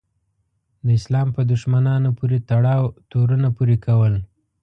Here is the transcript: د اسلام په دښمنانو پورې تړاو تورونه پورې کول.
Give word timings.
د 0.85 0.87
اسلام 0.99 1.27
په 1.35 1.41
دښمنانو 1.51 2.09
پورې 2.19 2.37
تړاو 2.49 2.85
تورونه 3.11 3.47
پورې 3.57 3.75
کول. 3.85 4.13